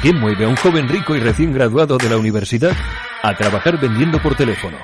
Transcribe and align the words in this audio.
¿Qué 0.00 0.12
mueve 0.12 0.44
a 0.44 0.48
un 0.48 0.54
joven 0.54 0.88
rico 0.88 1.16
y 1.16 1.20
recién 1.20 1.52
graduado 1.52 1.98
de 1.98 2.08
la 2.08 2.16
universidad 2.16 2.70
a 3.20 3.34
trabajar 3.34 3.80
vendiendo 3.80 4.22
por 4.22 4.36
teléfono? 4.36 4.78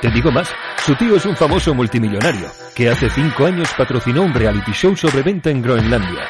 Te 0.00 0.10
digo 0.10 0.32
más, 0.32 0.48
su 0.86 0.94
tío 0.94 1.16
es 1.16 1.26
un 1.26 1.36
famoso 1.36 1.74
multimillonario 1.74 2.48
que 2.74 2.88
hace 2.88 3.10
cinco 3.10 3.44
años 3.44 3.68
patrocinó 3.76 4.22
un 4.22 4.32
reality 4.32 4.72
show 4.72 4.96
sobre 4.96 5.22
venta 5.22 5.50
en 5.50 5.60
Groenlandia. 5.60 6.26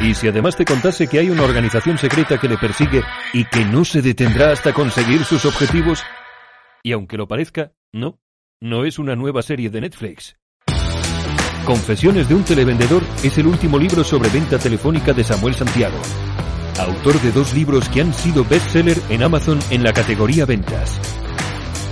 Y 0.00 0.14
si 0.14 0.26
además 0.26 0.56
te 0.56 0.64
contase 0.64 1.06
que 1.06 1.20
hay 1.20 1.30
una 1.30 1.44
organización 1.44 1.96
secreta 1.96 2.38
que 2.38 2.48
le 2.48 2.58
persigue 2.58 3.04
y 3.32 3.44
que 3.44 3.64
no 3.64 3.84
se 3.84 4.02
detendrá 4.02 4.50
hasta 4.50 4.72
conseguir 4.72 5.24
sus 5.24 5.44
objetivos, 5.44 6.02
y 6.82 6.90
aunque 6.90 7.16
lo 7.16 7.28
parezca, 7.28 7.70
no, 7.92 8.18
no 8.60 8.84
es 8.84 8.98
una 8.98 9.14
nueva 9.14 9.42
serie 9.42 9.70
de 9.70 9.80
Netflix. 9.80 10.36
Confesiones 11.64 12.28
de 12.28 12.34
un 12.34 12.42
televendedor 12.42 13.04
es 13.22 13.38
el 13.38 13.46
último 13.46 13.78
libro 13.78 14.02
sobre 14.02 14.28
venta 14.30 14.58
telefónica 14.58 15.12
de 15.12 15.22
Samuel 15.22 15.54
Santiago, 15.54 16.00
autor 16.78 17.20
de 17.20 17.32
dos 17.32 17.54
libros 17.54 17.88
que 17.88 18.00
han 18.00 18.14
sido 18.14 18.44
bestseller 18.44 18.98
en 19.08 19.22
Amazon 19.22 19.58
en 19.70 19.82
la 19.82 19.92
categoría 19.92 20.46
ventas. 20.46 20.98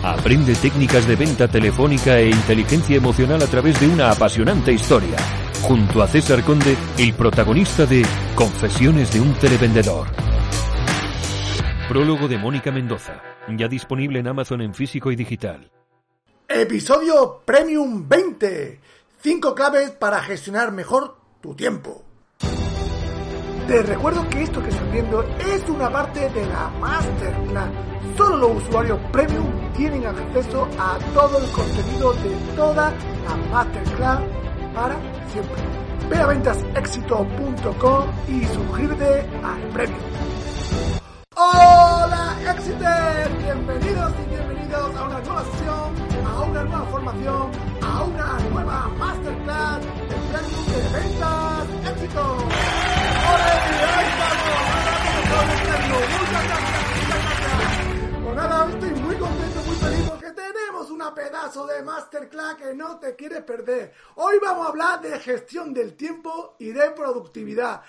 Aprende 0.03 0.55
técnicas 0.55 1.07
de 1.07 1.17
venta 1.17 1.47
telefónica 1.47 2.19
e 2.19 2.31
inteligencia 2.31 2.97
emocional 2.97 3.43
a 3.43 3.47
través 3.47 3.79
de 3.81 3.89
una 3.89 4.11
apasionante 4.11 4.73
historia, 4.73 5.17
junto 5.63 6.03
a 6.03 6.09
César 6.09 6.43
Conde, 6.43 6.77
el 6.99 7.13
protagonista 7.13 7.85
de 7.85 8.05
Confesiones 8.35 9.13
de 9.13 9.21
un 9.21 9.35
televendedor. 9.35 10.09
Prólogo 11.89 12.29
de 12.29 12.39
Mónica 12.39 12.71
Mendoza, 12.71 13.21
ya 13.57 13.69
disponible 13.69 14.21
en 14.21 14.29
Amazon 14.29 14.63
en 14.63 14.75
físico 14.75 15.11
y 15.11 15.17
digital. 15.17 15.71
Episodio 16.49 17.43
Premium 17.45 18.09
20. 18.09 18.81
5 19.23 19.55
claves 19.55 19.91
para 19.91 20.23
gestionar 20.23 20.73
mejor 20.73 21.17
tu 21.43 21.55
tiempo. 21.55 22.10
Te 23.71 23.85
recuerdo 23.85 24.29
que 24.29 24.43
esto 24.43 24.61
que 24.61 24.69
estás 24.69 24.91
viendo 24.91 25.23
es 25.23 25.69
una 25.69 25.89
parte 25.89 26.29
de 26.31 26.45
la 26.45 26.69
Masterclass. 26.81 27.71
Solo 28.17 28.37
los 28.37 28.65
usuarios 28.65 28.99
Premium 29.13 29.47
tienen 29.77 30.05
acceso 30.07 30.67
a 30.77 30.99
todo 31.15 31.39
el 31.39 31.49
contenido 31.53 32.13
de 32.15 32.31
toda 32.57 32.91
la 32.91 33.37
Masterclass 33.53 34.23
para 34.75 34.97
siempre. 35.31 35.63
Ve 36.11 36.17
a 36.17 36.27
ventasexito.com 36.27 38.07
y 38.27 38.45
suscríbete 38.47 39.21
al 39.45 39.61
Premium. 39.73 40.01
Hola 41.37 42.37
Exiter, 42.53 43.31
bienvenidos 43.39 44.13
y 44.19 44.31
bienvenidos 44.31 44.97
a 44.97 45.05
una 45.05 45.21
nueva 45.21 45.45
sesión, 45.45 46.27
a 46.27 46.41
una 46.41 46.65
nueva 46.65 46.87
formación, 46.87 47.51
a 47.83 48.03
una 48.03 48.39
nueva 48.51 48.89
masterclass 48.99 49.81
de 49.81 50.17
Premium 50.33 50.67
de 50.67 50.99
Ventas 50.99 51.93
Éxito. 51.93 52.80
Pues 58.25 58.37
nada, 58.37 58.69
estoy 58.71 58.91
muy 58.91 59.17
contento, 59.17 59.63
muy 59.67 59.77
feliz 59.77 60.09
porque 60.09 60.31
tenemos 60.33 60.91
una 60.91 61.15
pedazo 61.15 61.67
de 61.67 61.83
masterclass 61.83 62.55
que 62.57 62.75
no 62.75 62.99
te 62.99 63.17
quieres 63.17 63.43
perder. 63.43 63.93
Hoy 64.17 64.39
vamos 64.41 64.67
a 64.67 64.69
hablar 64.71 65.01
de 65.01 65.19
gestión 65.19 65.73
del 65.75 65.97
tiempo 65.97 66.57
y 66.59 66.73
de 66.73 66.91
productividad. 66.91 67.83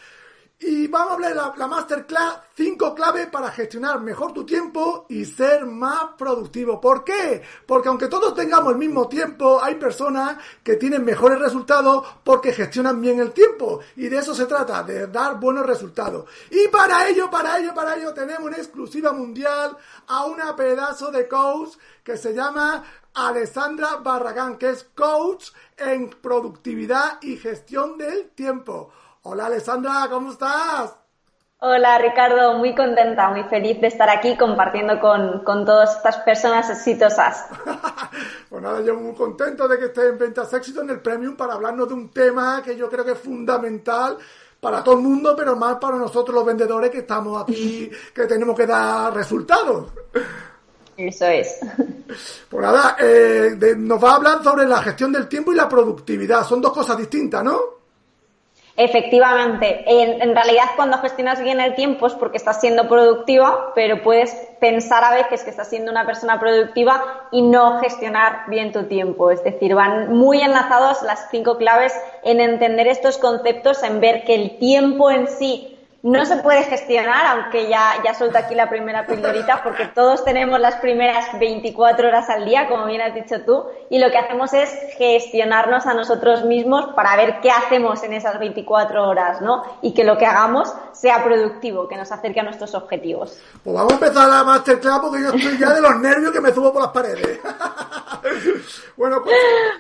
Y 0.64 0.88
vamos 0.88 1.10
a 1.10 1.14
hablar 1.16 1.30
de 1.32 1.36
la, 1.36 1.54
la, 1.58 1.68
Masterclass 1.68 2.38
5 2.56 2.94
claves 2.94 3.26
para 3.32 3.50
gestionar 3.50 4.00
mejor 4.00 4.32
tu 4.32 4.46
tiempo 4.46 5.08
y 5.10 5.26
ser 5.26 5.66
más 5.66 6.14
productivo. 6.16 6.80
¿Por 6.80 7.04
qué? 7.04 7.42
Porque 7.66 7.90
aunque 7.90 8.08
todos 8.08 8.36
tengamos 8.36 8.74
el 8.74 8.78
mismo 8.78 9.10
tiempo, 9.10 9.60
hay 9.60 9.76
personas 9.76 10.38
que 10.64 10.76
tienen 10.76 11.04
mejores 11.04 11.40
resultados 11.40 12.06
porque 12.24 12.54
gestionan 12.54 13.02
bien 13.02 13.20
el 13.20 13.32
tiempo. 13.32 13.80
Y 13.96 14.08
de 14.08 14.20
eso 14.20 14.36
se 14.36 14.46
trata, 14.46 14.84
de 14.84 15.08
dar 15.08 15.40
buenos 15.40 15.66
resultados. 15.66 16.30
Y 16.52 16.68
para 16.68 17.08
ello, 17.10 17.28
para 17.32 17.58
ello, 17.58 17.74
para 17.74 17.96
ello, 17.96 18.14
tenemos 18.14 18.44
una 18.44 18.58
exclusiva 18.58 19.14
mundial 19.14 19.76
a 20.10 20.26
una 20.26 20.56
pedazo 20.56 21.10
de 21.10 21.28
coach 21.28 21.72
que 22.04 22.18
se 22.18 22.36
llama 22.36 22.84
Alessandra 23.16 23.96
Barragán, 23.96 24.60
que 24.60 24.70
es 24.70 24.84
coach 24.94 25.50
en 25.76 26.12
productividad 26.12 27.18
y 27.24 27.38
gestión 27.38 27.98
del 27.98 28.30
tiempo. 28.30 28.92
Hola 29.24 29.46
Alessandra, 29.46 30.08
¿cómo 30.10 30.32
estás? 30.32 30.96
Hola 31.60 32.00
Ricardo, 32.00 32.58
muy 32.58 32.74
contenta, 32.74 33.30
muy 33.30 33.44
feliz 33.44 33.80
de 33.80 33.86
estar 33.86 34.10
aquí 34.10 34.36
compartiendo 34.36 35.00
con, 35.00 35.44
con 35.44 35.64
todas 35.64 35.96
estas 35.96 36.18
personas 36.18 36.72
exitosas. 36.72 37.46
pues 38.50 38.64
nada, 38.64 38.82
yo 38.82 38.96
muy 38.96 39.14
contento 39.14 39.68
de 39.68 39.78
que 39.78 39.86
estés 39.86 40.06
en 40.06 40.18
Ventas 40.18 40.52
Éxito 40.56 40.82
en 40.82 40.90
el 40.90 41.02
Premium 41.02 41.36
para 41.36 41.54
hablarnos 41.54 41.88
de 41.88 41.94
un 41.94 42.10
tema 42.10 42.64
que 42.66 42.76
yo 42.76 42.90
creo 42.90 43.06
que 43.06 43.12
es 43.12 43.20
fundamental 43.20 44.18
para 44.60 44.84
todo 44.84 44.96
el 44.96 45.02
mundo, 45.02 45.36
pero 45.38 45.56
más 45.56 45.76
para 45.76 45.98
nosotros 45.98 46.34
los 46.34 46.46
vendedores 46.46 46.90
que 46.90 47.00
estamos 47.00 47.44
aquí, 47.44 47.92
que 48.16 48.26
tenemos 48.26 48.58
que 48.58 48.66
dar 48.66 49.14
resultados. 49.14 49.92
Eso 50.98 51.26
es. 51.26 51.60
Pues 52.50 52.62
nada, 52.62 52.98
eh, 53.00 53.56
de, 53.56 53.78
nos 53.78 54.04
va 54.04 54.12
a 54.12 54.16
hablar 54.16 54.44
sobre 54.44 54.68
la 54.68 54.84
gestión 54.84 55.14
del 55.14 55.30
tiempo 55.30 55.54
y 55.54 55.56
la 55.56 55.70
productividad. 55.70 56.44
Son 56.44 56.60
dos 56.60 56.74
cosas 56.74 56.98
distintas, 56.98 57.42
¿no? 57.42 57.81
Efectivamente, 58.78 59.84
en, 59.86 60.22
en, 60.22 60.34
realidad 60.34 60.64
cuando 60.76 60.98
gestionas 61.00 61.42
bien 61.42 61.60
el 61.60 61.76
tiempo 61.76 62.08
es 62.08 62.14
porque 62.14 62.38
estás 62.38 62.62
siendo 62.62 62.88
productiva, 62.88 63.74
pero 63.76 64.02
puedes 64.02 64.34
pensar 64.60 65.04
a 65.04 65.14
veces 65.14 65.44
que 65.44 65.50
estás 65.50 65.70
siendo 65.70 65.92
una 65.92 66.06
persona 66.06 66.40
productiva 66.40 67.28
y 67.32 67.42
no 67.42 67.80
gestionar 67.80 68.44
bien 68.48 68.72
tu 68.72 68.86
tiempo. 68.86 69.30
Es 69.30 69.44
decir, 69.44 69.76
van 69.76 70.16
muy 70.16 70.42
enlazados 70.42 71.02
las 71.04 71.28
cinco 71.30 71.58
claves 71.58 71.94
en 72.24 72.40
entender 72.40 72.88
estos 72.88 73.18
conceptos, 73.18 73.84
en 73.84 74.00
ver 74.00 74.24
que 74.24 74.36
el 74.36 74.58
tiempo 74.58 75.12
en 75.12 75.28
sí 75.28 75.71
no 76.04 76.26
se 76.26 76.38
puede 76.38 76.64
gestionar, 76.64 77.26
aunque 77.28 77.70
ya, 77.70 77.94
ya 78.04 78.14
suelto 78.14 78.38
aquí 78.38 78.56
la 78.56 78.70
primera 78.70 79.06
pildorita, 79.06 79.62
porque 79.64 79.86
todos 79.86 80.24
tenemos 80.26 80.60
las 80.60 80.76
primeras 80.78 81.26
24 81.40 82.08
horas 82.08 82.30
al 82.30 82.46
día, 82.46 82.68
como 82.68 82.88
bien 82.88 83.02
has 83.02 83.14
dicho 83.14 83.42
tú, 83.46 83.66
y 83.90 84.00
lo 84.00 84.10
que 84.10 84.18
hacemos 84.18 84.54
es 84.54 84.70
gestionarnos 84.98 85.86
a 85.86 85.94
nosotros 85.94 86.44
mismos 86.44 86.88
para 86.96 87.16
ver 87.18 87.40
qué 87.42 87.52
hacemos 87.52 88.04
en 88.04 88.14
esas 88.14 88.40
24 88.40 89.08
horas, 89.08 89.42
¿no? 89.42 89.64
Y 89.82 89.94
que 89.94 90.04
lo 90.04 90.18
que 90.18 90.26
hagamos 90.26 90.74
sea 90.92 91.24
productivo, 91.24 91.88
que 91.88 91.98
nos 91.98 92.12
acerque 92.12 92.40
a 92.40 92.44
nuestros 92.44 92.74
objetivos. 92.74 93.40
Pues 93.64 93.76
vamos 93.76 93.94
a 93.94 93.96
empezar 93.96 94.28
la 94.28 94.44
masterclass 94.44 95.00
porque 95.00 95.22
yo 95.22 95.30
estoy 95.30 95.58
ya 95.58 95.74
de 95.74 95.82
los 95.82 96.00
nervios 96.00 96.32
que 96.32 96.42
me 96.42 96.52
subo 96.52 96.74
por 96.74 96.82
las 96.82 96.92
paredes. 96.92 97.40
Bueno, 98.98 99.22
pues 99.24 99.36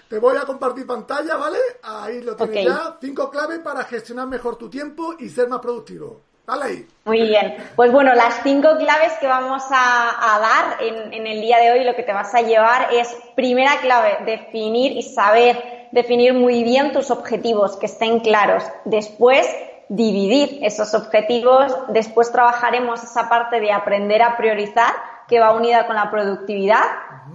te 0.08 0.20
voy 0.20 0.38
a 0.38 0.42
compartir 0.42 0.86
pantalla, 0.86 1.38
¿vale? 1.38 1.58
Ahí 1.84 2.22
lo 2.22 2.36
tienes 2.36 2.56
okay. 2.56 2.66
ya. 2.66 2.98
Cinco 3.00 3.30
claves 3.30 3.60
para 3.60 3.84
gestionar 3.84 4.28
mejor 4.28 4.58
tu 4.58 4.70
tiempo 4.70 5.16
y 5.20 5.30
ser 5.30 5.48
más 5.48 5.60
productivo. 5.60 6.22
Dale 6.46 6.64
ahí. 6.66 6.88
Muy 7.06 7.22
bien. 7.22 7.58
Pues 7.76 7.92
bueno, 7.92 8.14
las 8.16 8.42
cinco 8.44 8.70
claves 8.78 9.14
que 9.20 9.28
vamos 9.28 9.64
a, 9.70 10.36
a 10.36 10.40
dar 10.40 10.82
en, 10.82 11.14
en, 11.14 11.28
el 11.28 11.42
día 11.42 11.60
de 11.60 11.72
hoy, 11.72 11.84
lo 11.84 11.96
que 11.96 12.04
te 12.04 12.14
vas 12.14 12.34
a 12.34 12.42
llevar 12.42 12.94
es, 12.94 13.16
primera 13.36 13.80
clave, 13.82 14.18
definir 14.26 14.94
y 14.94 15.04
saber 15.04 15.88
definir 15.92 16.34
muy 16.34 16.64
bien 16.64 16.92
tus 16.94 17.12
objetivos, 17.12 17.78
que 17.78 17.86
estén 17.86 18.20
claros. 18.22 18.64
Después, 18.86 19.48
dividir 19.92 20.60
esos 20.64 20.94
objetivos. 20.94 21.76
Después 21.90 22.32
trabajaremos 22.32 23.04
esa 23.04 23.28
parte 23.28 23.60
de 23.60 23.72
aprender 23.72 24.22
a 24.22 24.38
priorizar, 24.38 24.94
que 25.32 25.40
va 25.40 25.56
unida 25.56 25.88
con 25.88 25.96
la 25.96 26.12
productividad. 26.12 26.84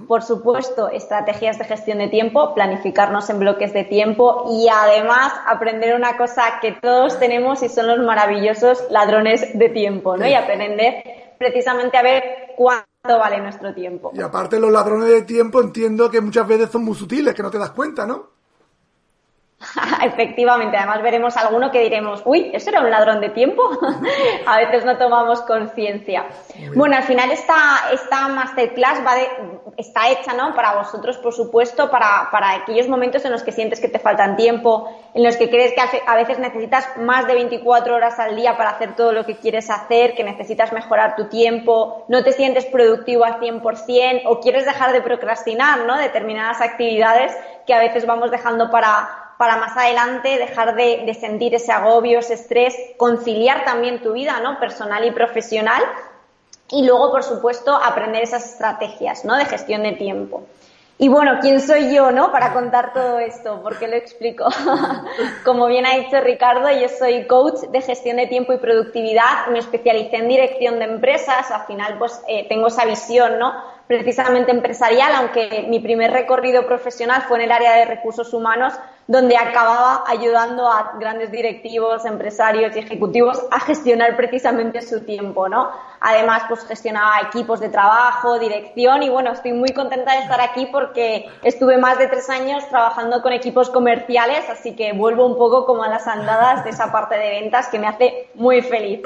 Por 0.06 0.22
supuesto, 0.22 0.88
estrategias 0.88 1.58
de 1.58 1.64
gestión 1.64 1.98
de 1.98 2.08
tiempo, 2.08 2.54
planificarnos 2.54 3.28
en 3.30 3.40
bloques 3.40 3.72
de 3.72 3.84
tiempo 3.84 4.44
y 4.52 4.68
además 4.68 5.32
aprender 5.46 5.96
una 5.96 6.16
cosa 6.18 6.42
que 6.60 6.72
todos 6.72 7.18
tenemos 7.18 7.62
y 7.62 7.70
son 7.70 7.88
los 7.88 7.98
maravillosos 7.98 8.84
ladrones 8.90 9.58
de 9.58 9.70
tiempo, 9.70 10.16
¿no? 10.16 10.28
Y 10.28 10.34
aprender 10.34 11.02
precisamente 11.38 11.96
a 11.96 12.02
ver 12.02 12.22
cuánto 12.56 12.86
vale 13.18 13.40
nuestro 13.40 13.74
tiempo. 13.74 14.12
Y 14.14 14.20
aparte 14.20 14.60
los 14.60 14.70
ladrones 14.70 15.08
de 15.08 15.22
tiempo 15.22 15.62
entiendo 15.62 16.10
que 16.10 16.20
muchas 16.20 16.46
veces 16.46 16.70
son 16.70 16.84
muy 16.84 16.94
sutiles, 16.94 17.34
que 17.34 17.42
no 17.42 17.50
te 17.50 17.58
das 17.58 17.70
cuenta, 17.70 18.06
¿no? 18.06 18.35
Efectivamente, 20.02 20.76
además 20.76 21.02
veremos 21.02 21.36
alguno 21.36 21.70
que 21.70 21.80
diremos, 21.80 22.22
uy, 22.26 22.50
¿eso 22.52 22.68
era 22.68 22.80
un 22.80 22.90
ladrón 22.90 23.20
de 23.20 23.30
tiempo? 23.30 23.62
a 24.46 24.58
veces 24.58 24.84
no 24.84 24.98
tomamos 24.98 25.40
conciencia. 25.42 26.26
Bueno, 26.74 26.96
al 26.96 27.04
final 27.04 27.30
esta, 27.30 27.90
esta 27.92 28.28
masterclass 28.28 29.00
va 29.04 29.14
está 29.78 30.10
hecha 30.10 30.32
¿no? 30.32 30.54
para 30.54 30.74
vosotros, 30.74 31.18
por 31.18 31.34
supuesto, 31.34 31.90
para, 31.90 32.28
para 32.30 32.52
aquellos 32.52 32.88
momentos 32.88 33.24
en 33.24 33.32
los 33.32 33.42
que 33.42 33.52
sientes 33.52 33.80
que 33.80 33.88
te 33.88 33.98
faltan 33.98 34.36
tiempo, 34.36 34.90
en 35.14 35.22
los 35.22 35.36
que 35.36 35.50
crees 35.50 35.72
que 35.74 36.02
a 36.06 36.16
veces 36.16 36.38
necesitas 36.38 36.88
más 36.98 37.26
de 37.26 37.34
24 37.34 37.94
horas 37.94 38.18
al 38.18 38.36
día 38.36 38.56
para 38.56 38.70
hacer 38.70 38.94
todo 38.94 39.12
lo 39.12 39.24
que 39.24 39.36
quieres 39.36 39.70
hacer, 39.70 40.14
que 40.14 40.24
necesitas 40.24 40.72
mejorar 40.72 41.16
tu 41.16 41.28
tiempo, 41.28 42.04
no 42.08 42.22
te 42.24 42.32
sientes 42.32 42.66
productivo 42.66 43.24
al 43.24 43.40
100% 43.40 44.22
o 44.26 44.40
quieres 44.40 44.64
dejar 44.64 44.92
de 44.92 45.02
procrastinar 45.02 45.80
¿no? 45.80 45.96
determinadas 45.96 46.60
actividades 46.60 47.36
que 47.66 47.74
a 47.74 47.78
veces 47.78 48.06
vamos 48.06 48.30
dejando 48.30 48.70
para 48.70 49.25
para 49.38 49.56
más 49.56 49.76
adelante 49.76 50.38
dejar 50.38 50.74
de, 50.74 51.14
sentir 51.18 51.54
ese 51.54 51.72
agobio, 51.72 52.20
ese 52.20 52.34
estrés, 52.34 52.74
conciliar 52.96 53.64
también 53.64 54.02
tu 54.02 54.12
vida, 54.12 54.40
¿no? 54.40 54.58
Personal 54.58 55.04
y 55.04 55.10
profesional. 55.10 55.82
Y 56.70 56.84
luego, 56.86 57.10
por 57.10 57.22
supuesto, 57.22 57.74
aprender 57.74 58.22
esas 58.22 58.44
estrategias, 58.44 59.24
¿no? 59.24 59.36
De 59.36 59.44
gestión 59.44 59.82
de 59.82 59.92
tiempo. 59.92 60.44
Y 60.98 61.08
bueno, 61.08 61.38
¿quién 61.42 61.60
soy 61.60 61.94
yo, 61.94 62.10
no? 62.10 62.32
Para 62.32 62.54
contar 62.54 62.94
todo 62.94 63.18
esto, 63.18 63.62
¿por 63.62 63.78
qué 63.78 63.86
lo 63.86 63.96
explico? 63.96 64.46
Como 65.44 65.66
bien 65.66 65.84
ha 65.84 65.94
dicho 65.96 66.18
Ricardo, 66.22 66.70
yo 66.70 66.88
soy 66.88 67.26
coach 67.26 67.68
de 67.70 67.82
gestión 67.82 68.16
de 68.16 68.26
tiempo 68.28 68.54
y 68.54 68.56
productividad, 68.56 69.48
me 69.50 69.58
especialicé 69.58 70.16
en 70.16 70.28
dirección 70.28 70.78
de 70.78 70.86
empresas, 70.86 71.50
al 71.50 71.66
final 71.66 71.98
pues 71.98 72.22
eh, 72.28 72.46
tengo 72.48 72.68
esa 72.68 72.86
visión, 72.86 73.38
¿no? 73.38 73.52
Precisamente 73.86 74.52
empresarial, 74.52 75.12
aunque 75.16 75.66
mi 75.68 75.80
primer 75.80 76.12
recorrido 76.12 76.66
profesional 76.66 77.24
fue 77.28 77.38
en 77.38 77.44
el 77.44 77.52
área 77.52 77.76
de 77.76 77.84
recursos 77.84 78.32
humanos, 78.32 78.72
donde 79.06 79.36
acababa 79.36 80.02
ayudando 80.06 80.66
a 80.66 80.94
grandes 80.98 81.30
directivos, 81.30 82.04
empresarios 82.04 82.74
y 82.74 82.80
ejecutivos 82.80 83.40
a 83.52 83.60
gestionar 83.60 84.16
precisamente 84.16 84.82
su 84.82 85.04
tiempo, 85.04 85.48
¿no? 85.48 85.70
Además, 86.00 86.42
pues 86.48 86.66
gestionaba 86.66 87.20
equipos 87.20 87.60
de 87.60 87.68
trabajo, 87.68 88.38
dirección 88.38 89.04
y 89.04 89.08
bueno, 89.08 89.30
estoy 89.32 89.52
muy 89.52 89.70
contenta 89.70 90.12
de 90.12 90.20
estar 90.20 90.40
aquí 90.40 90.66
porque 90.72 91.26
estuve 91.42 91.78
más 91.78 91.98
de 91.98 92.08
tres 92.08 92.28
años 92.30 92.66
trabajando 92.68 93.22
con 93.22 93.32
equipos 93.32 93.70
comerciales, 93.70 94.48
así 94.50 94.74
que 94.74 94.92
vuelvo 94.92 95.26
un 95.26 95.36
poco 95.36 95.66
como 95.66 95.84
a 95.84 95.88
las 95.88 96.06
andadas 96.08 96.64
de 96.64 96.70
esa 96.70 96.90
parte 96.90 97.16
de 97.16 97.40
ventas 97.40 97.68
que 97.68 97.78
me 97.78 97.86
hace 97.86 98.30
muy 98.34 98.60
feliz. 98.62 99.02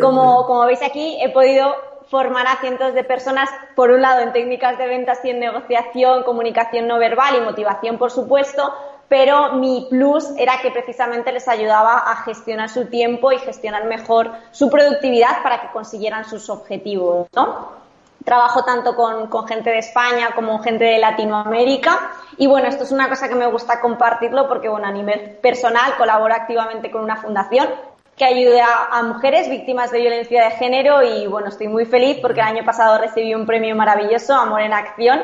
como, 0.00 0.46
como 0.46 0.66
veis 0.66 0.82
aquí, 0.82 1.18
he 1.20 1.30
podido 1.30 1.74
formar 2.08 2.46
a 2.46 2.56
cientos 2.60 2.94
de 2.94 3.02
personas, 3.02 3.50
por 3.74 3.90
un 3.90 4.00
lado 4.00 4.20
en 4.20 4.32
técnicas 4.32 4.78
de 4.78 4.86
ventas 4.86 5.18
y 5.24 5.30
en 5.30 5.40
negociación, 5.40 6.22
comunicación 6.22 6.86
no 6.86 6.98
verbal 6.98 7.34
y 7.36 7.40
motivación, 7.40 7.98
por 7.98 8.12
supuesto, 8.12 8.72
pero 9.08 9.52
mi 9.52 9.86
plus 9.88 10.30
era 10.36 10.60
que 10.60 10.70
precisamente 10.70 11.32
les 11.32 11.46
ayudaba 11.48 11.98
a 11.98 12.16
gestionar 12.24 12.68
su 12.68 12.86
tiempo 12.86 13.32
y 13.32 13.38
gestionar 13.38 13.84
mejor 13.84 14.32
su 14.50 14.68
productividad 14.68 15.42
para 15.42 15.60
que 15.60 15.68
consiguieran 15.68 16.24
sus 16.24 16.50
objetivos, 16.50 17.28
¿no? 17.34 17.86
Trabajo 18.24 18.64
tanto 18.64 18.96
con, 18.96 19.30
gente 19.46 19.70
de 19.70 19.78
España 19.78 20.30
como 20.34 20.58
gente 20.58 20.84
de 20.84 20.98
Latinoamérica 20.98 22.10
y 22.36 22.48
bueno, 22.48 22.66
esto 22.66 22.82
es 22.82 22.90
una 22.90 23.08
cosa 23.08 23.28
que 23.28 23.36
me 23.36 23.46
gusta 23.46 23.80
compartirlo 23.80 24.48
porque 24.48 24.68
bueno, 24.68 24.88
a 24.88 24.90
nivel 24.90 25.38
personal 25.40 25.96
colaboro 25.96 26.34
activamente 26.34 26.90
con 26.90 27.04
una 27.04 27.16
fundación 27.16 27.68
que 28.16 28.24
ayude 28.24 28.60
a, 28.60 28.88
a, 28.90 29.02
mujeres 29.02 29.48
víctimas 29.48 29.92
de 29.92 30.00
violencia 30.00 30.44
de 30.44 30.50
género 30.52 31.04
y 31.04 31.28
bueno, 31.28 31.48
estoy 31.48 31.68
muy 31.68 31.84
feliz 31.84 32.18
porque 32.20 32.40
el 32.40 32.46
año 32.46 32.64
pasado 32.64 32.98
recibí 32.98 33.32
un 33.34 33.46
premio 33.46 33.76
maravilloso, 33.76 34.34
Amor 34.34 34.62
en 34.62 34.72
Acción, 34.72 35.20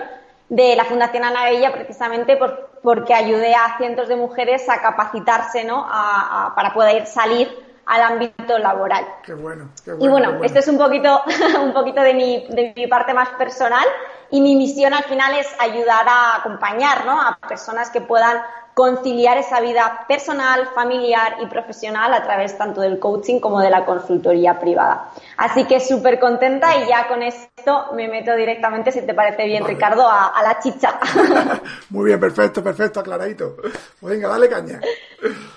de 0.52 0.76
la 0.76 0.84
Fundación 0.84 1.24
Ana 1.24 1.44
Bella 1.44 1.72
precisamente 1.72 2.36
por, 2.36 2.72
porque 2.82 3.14
ayudé 3.14 3.54
a 3.54 3.78
cientos 3.78 4.06
de 4.06 4.16
mujeres 4.16 4.68
a 4.68 4.82
capacitarse 4.82 5.64
¿no? 5.64 5.86
A, 5.88 6.52
para 6.54 6.74
poder 6.74 7.06
salir 7.06 7.48
al 7.86 8.02
ámbito 8.02 8.58
laboral. 8.58 9.02
Qué 9.24 9.32
bueno, 9.32 9.70
qué 9.82 9.94
bueno. 9.94 10.04
Y 10.04 10.08
bueno, 10.08 10.44
esto 10.44 10.58
es 10.58 10.68
un 10.68 10.76
poquito, 10.76 11.22
un 11.62 11.72
poquito 11.72 12.02
de 12.02 12.12
mi, 12.12 12.46
de 12.50 12.74
mi 12.76 12.86
parte 12.86 13.14
más 13.14 13.30
personal 13.30 13.84
y 14.30 14.42
mi 14.42 14.54
misión 14.54 14.92
al 14.92 15.04
final 15.04 15.34
es 15.38 15.48
ayudar 15.58 16.06
a 16.06 16.36
acompañar 16.36 17.06
¿no? 17.06 17.18
a 17.18 17.38
personas 17.48 17.88
que 17.88 18.02
puedan 18.02 18.36
conciliar 18.74 19.36
esa 19.36 19.60
vida 19.60 20.04
personal, 20.08 20.68
familiar 20.74 21.36
y 21.42 21.46
profesional 21.46 22.14
a 22.14 22.22
través 22.22 22.56
tanto 22.56 22.80
del 22.80 22.98
coaching 22.98 23.38
como 23.38 23.60
de 23.60 23.70
la 23.70 23.84
consultoría 23.84 24.58
privada. 24.58 25.10
Así 25.36 25.64
que 25.64 25.80
súper 25.80 26.18
contenta 26.18 26.76
y 26.78 26.88
ya 26.88 27.06
con 27.06 27.22
esto 27.22 27.90
me 27.94 28.08
meto 28.08 28.34
directamente, 28.34 28.90
si 28.90 29.02
te 29.02 29.14
parece 29.14 29.44
bien, 29.44 29.64
Ricardo, 29.66 30.08
a, 30.08 30.32
la 30.42 30.58
chicha. 30.58 30.98
Muy 31.90 32.06
bien, 32.06 32.20
perfecto, 32.20 32.62
perfecto, 32.62 33.00
aclaradito. 33.00 33.56
Pues 34.00 34.14
venga, 34.14 34.28
dale 34.28 34.48
caña. 34.48 34.80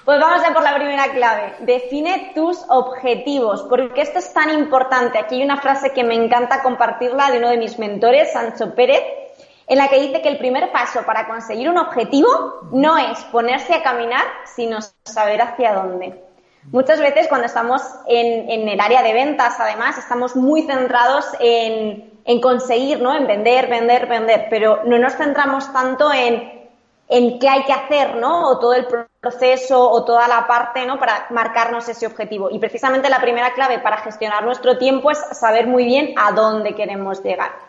Pues 0.03 0.19
vamos 0.19 0.43
a 0.47 0.53
por 0.53 0.61
la 0.61 0.75
primera 0.75 1.11
clave. 1.13 1.55
Define 1.61 2.33
tus 2.35 2.63
objetivos, 2.67 3.63
porque 3.63 4.01
esto 4.01 4.19
es 4.19 4.31
tan 4.33 4.51
importante. 4.51 5.17
Aquí 5.17 5.35
hay 5.35 5.43
una 5.43 5.61
frase 5.61 5.91
que 5.91 6.03
me 6.03 6.15
encanta 6.15 6.61
compartirla 6.61 7.31
de 7.31 7.39
uno 7.39 7.49
de 7.49 7.57
mis 7.57 7.79
mentores, 7.79 8.31
Sancho 8.33 8.75
Pérez, 8.75 9.01
en 9.67 9.77
la 9.77 9.87
que 9.87 9.99
dice 9.99 10.21
que 10.21 10.29
el 10.29 10.37
primer 10.37 10.71
paso 10.71 11.03
para 11.03 11.27
conseguir 11.27 11.69
un 11.69 11.77
objetivo 11.77 12.27
no 12.71 12.97
es 12.97 13.19
ponerse 13.25 13.73
a 13.73 13.83
caminar, 13.83 14.23
sino 14.45 14.79
saber 15.03 15.41
hacia 15.41 15.73
dónde. 15.73 16.21
Muchas 16.71 16.99
veces 16.99 17.27
cuando 17.27 17.45
estamos 17.45 17.81
en, 18.07 18.67
el 18.67 18.79
área 18.79 19.03
de 19.03 19.13
ventas, 19.13 19.59
además, 19.59 19.97
estamos 19.97 20.35
muy 20.35 20.63
centrados 20.63 21.25
en, 21.39 22.11
conseguir, 22.41 23.01
¿no? 23.01 23.15
En 23.15 23.27
vender, 23.27 23.67
vender, 23.67 24.07
vender, 24.07 24.47
pero 24.49 24.81
no 24.85 24.97
nos 24.97 25.15
centramos 25.15 25.71
tanto 25.71 26.11
en, 26.11 26.69
en 27.07 27.39
qué 27.39 27.49
hay 27.49 27.63
que 27.65 27.73
hacer, 27.73 28.15
¿no? 28.15 28.49
O 28.49 28.59
todo 28.59 28.73
el 28.73 28.87
proceso 29.21 29.89
o 29.89 30.03
toda 30.05 30.27
la 30.27 30.47
parte, 30.47 30.85
¿no? 30.87 30.99
Para 30.99 31.27
marcarnos 31.29 31.87
ese 31.87 32.07
objetivo. 32.07 32.49
Y 32.49 32.57
precisamente 32.57 33.09
la 33.09 33.21
primera 33.21 33.53
clave 33.53 33.77
para 33.79 33.97
gestionar 33.97 34.43
nuestro 34.43 34.79
tiempo 34.79 35.11
es 35.11 35.19
saber 35.33 35.67
muy 35.67 35.85
bien 35.85 36.15
a 36.17 36.31
dónde 36.31 36.73
queremos 36.73 37.21
llegar. 37.23 37.64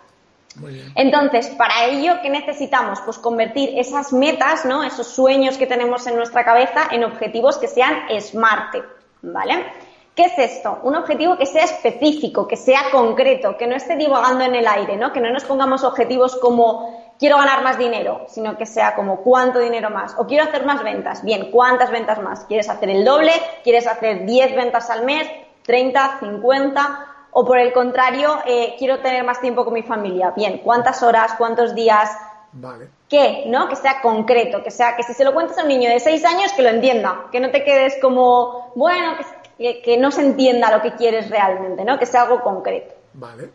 Entonces, 0.95 1.49
para 1.49 1.85
ello, 1.85 2.15
¿qué 2.23 2.31
necesitamos? 2.31 3.01
Pues 3.03 3.19
convertir 3.19 3.79
esas 3.79 4.13
metas, 4.13 4.65
¿no? 4.65 4.83
Esos 4.83 5.07
sueños 5.07 5.59
que 5.59 5.67
tenemos 5.67 6.07
en 6.07 6.17
nuestra 6.17 6.45
cabeza 6.45 6.89
en 6.91 7.05
objetivos 7.05 7.59
que 7.59 7.69
sean 7.69 8.05
SMART, 8.19 8.77
¿vale? 9.23 9.67
¿Qué 10.15 10.25
es 10.25 10.39
esto? 10.39 10.81
Un 10.83 10.97
objetivo 10.97 11.37
que 11.37 11.45
sea 11.45 11.65
específico, 11.65 12.49
que 12.49 12.57
sea 12.57 12.85
concreto, 12.91 13.59
que 13.59 13.67
no 13.67 13.77
esté 13.77 13.97
divagando 13.97 14.45
en 14.45 14.55
el 14.55 14.67
aire, 14.67 14.97
¿no? 14.97 15.13
Que 15.13 15.21
no 15.21 15.31
nos 15.31 15.45
pongamos 15.45 15.85
objetivos 15.85 16.37
como 16.37 17.13
quiero 17.19 17.37
ganar 17.37 17.63
más 17.63 17.77
dinero, 17.79 18.25
sino 18.29 18.57
que 18.57 18.65
sea 18.65 18.95
como 18.95 19.19
cuánto 19.19 19.59
dinero 19.59 19.91
más. 19.91 20.15
O 20.17 20.27
quiero 20.27 20.45
hacer 20.45 20.65
más 20.65 20.83
ventas. 20.83 21.23
Bien, 21.23 21.51
¿cuántas 21.51 21.91
ventas 21.91 22.23
más? 22.23 22.45
¿Quieres 22.47 22.71
hacer 22.71 22.89
el 22.89 23.05
doble? 23.05 23.33
¿Quieres 23.63 23.87
hacer 23.87 24.25
10 24.25 24.57
ventas 24.57 24.89
al 24.89 25.05
mes? 25.05 25.29
¿30? 25.67 26.21
¿50? 26.21 26.99
O 27.33 27.45
por 27.45 27.59
el 27.59 27.73
contrario, 27.73 28.39
eh, 28.47 28.75
quiero 28.79 29.01
tener 29.01 29.25
más 29.25 29.41
tiempo 29.41 29.65
con 29.65 29.75
mi 29.75 29.83
familia. 29.83 30.33
Bien, 30.35 30.59
¿cuántas 30.59 31.03
horas, 31.03 31.35
cuántos 31.37 31.75
días? 31.75 32.11
Vale. 32.53 32.89
¿Qué? 33.09 33.45
¿No? 33.47 33.69
Que 33.69 33.77
sea 33.77 34.01
concreto, 34.01 34.63
que 34.63 34.71
sea, 34.71 34.97
que 34.97 35.03
si 35.03 35.13
se 35.13 35.25
lo 35.25 35.35
cuentas 35.35 35.59
a 35.59 35.63
un 35.63 35.69
niño 35.69 35.91
de 35.91 36.01
seis 36.01 36.25
años, 36.25 36.53
que 36.53 36.63
lo 36.63 36.71
entienda, 36.71 37.27
que 37.31 37.41
no 37.41 37.51
te 37.51 37.63
quedes 37.63 37.99
como, 38.01 38.73
bueno, 38.75 39.17
que, 39.59 39.83
que 39.83 39.97
no 39.99 40.11
se 40.11 40.23
entienda 40.23 40.75
lo 40.75 40.83
que 40.83 40.95
quieres 40.95 41.29
realmente, 41.29 41.85
¿no? 41.85 41.99
Que 41.99 42.07
sea 42.07 42.23
algo 42.23 42.43
concreto. 42.43 42.95
Vale. 43.13 43.51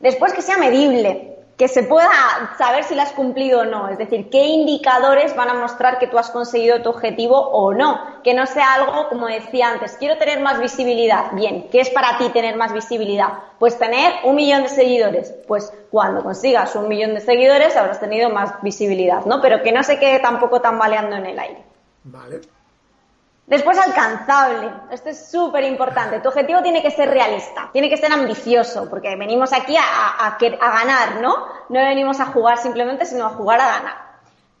Después 0.00 0.32
que 0.32 0.42
sea 0.42 0.56
medible 0.56 1.29
que 1.60 1.68
se 1.68 1.82
pueda 1.82 2.08
saber 2.56 2.84
si 2.84 2.94
lo 2.94 3.02
has 3.02 3.12
cumplido 3.12 3.60
o 3.60 3.64
no. 3.66 3.90
Es 3.90 3.98
decir, 3.98 4.30
qué 4.30 4.46
indicadores 4.46 5.36
van 5.36 5.50
a 5.50 5.52
mostrar 5.52 5.98
que 5.98 6.06
tú 6.06 6.16
has 6.16 6.30
conseguido 6.30 6.80
tu 6.80 6.88
objetivo 6.88 7.38
o 7.38 7.74
no. 7.74 8.22
Que 8.24 8.32
no 8.32 8.46
sea 8.46 8.72
algo, 8.72 9.10
como 9.10 9.26
decía 9.26 9.68
antes, 9.68 9.98
quiero 9.98 10.16
tener 10.16 10.40
más 10.40 10.58
visibilidad. 10.58 11.32
Bien, 11.32 11.68
¿qué 11.70 11.82
es 11.82 11.90
para 11.90 12.16
ti 12.16 12.30
tener 12.30 12.56
más 12.56 12.72
visibilidad? 12.72 13.28
Pues 13.58 13.78
tener 13.78 14.10
un 14.24 14.36
millón 14.36 14.62
de 14.62 14.70
seguidores. 14.70 15.34
Pues 15.46 15.70
cuando 15.90 16.22
consigas 16.22 16.74
un 16.76 16.88
millón 16.88 17.12
de 17.12 17.20
seguidores 17.20 17.76
habrás 17.76 18.00
tenido 18.00 18.30
más 18.30 18.54
visibilidad, 18.62 19.26
¿no? 19.26 19.42
Pero 19.42 19.62
que 19.62 19.72
no 19.72 19.82
se 19.82 19.98
quede 19.98 20.18
tampoco 20.20 20.62
tambaleando 20.62 21.16
en 21.16 21.26
el 21.26 21.38
aire. 21.38 21.62
Vale. 22.04 22.40
Después, 23.50 23.76
alcanzable. 23.78 24.70
Esto 24.92 25.08
es 25.08 25.28
súper 25.28 25.64
importante. 25.64 26.20
Tu 26.20 26.28
objetivo 26.28 26.62
tiene 26.62 26.82
que 26.82 26.92
ser 26.92 27.10
realista, 27.10 27.68
tiene 27.72 27.90
que 27.90 27.96
ser 27.96 28.12
ambicioso, 28.12 28.88
porque 28.88 29.16
venimos 29.16 29.52
aquí 29.52 29.76
a, 29.76 30.24
a, 30.24 30.38
ganar, 30.38 31.20
¿no? 31.20 31.48
No 31.68 31.80
venimos 31.80 32.20
a 32.20 32.26
jugar 32.26 32.58
simplemente, 32.58 33.04
sino 33.06 33.26
a 33.26 33.30
jugar 33.30 33.60
a 33.60 33.66
ganar. 33.66 33.96